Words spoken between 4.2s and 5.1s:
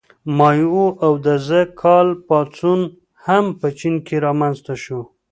رامنځته شو.